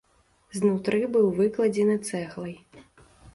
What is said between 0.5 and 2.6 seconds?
Знутры быў выкладзены цэглай.